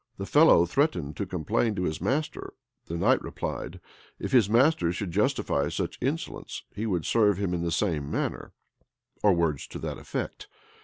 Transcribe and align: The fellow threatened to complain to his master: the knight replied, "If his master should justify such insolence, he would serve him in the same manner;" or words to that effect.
The 0.17 0.25
fellow 0.25 0.65
threatened 0.65 1.15
to 1.17 1.27
complain 1.27 1.75
to 1.75 1.83
his 1.83 2.01
master: 2.01 2.55
the 2.87 2.97
knight 2.97 3.21
replied, 3.21 3.79
"If 4.17 4.31
his 4.31 4.49
master 4.49 4.91
should 4.91 5.11
justify 5.11 5.69
such 5.69 5.99
insolence, 6.01 6.63
he 6.73 6.87
would 6.87 7.05
serve 7.05 7.37
him 7.37 7.53
in 7.53 7.61
the 7.61 7.71
same 7.71 8.09
manner;" 8.09 8.51
or 9.21 9.33
words 9.33 9.67
to 9.67 9.77
that 9.77 9.99
effect. 9.99 10.47